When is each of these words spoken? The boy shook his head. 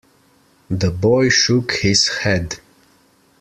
The 0.71 0.89
boy 0.89 1.29
shook 1.29 1.73
his 1.73 2.07
head. 2.07 2.57